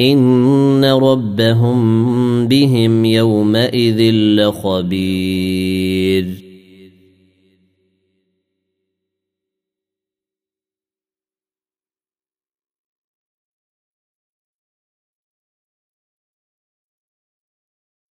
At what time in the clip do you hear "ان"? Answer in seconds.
0.00-0.84